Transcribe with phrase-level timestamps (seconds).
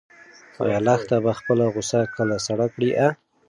[0.63, 2.89] ایا لښته به خپله غوسه کله سړه کړي؟